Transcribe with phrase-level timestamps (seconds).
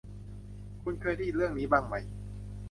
[0.83, 1.95] คุณเคยได้ยินเรื่องนี้บ้างไหม